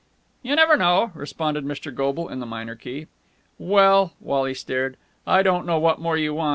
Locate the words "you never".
0.41-0.77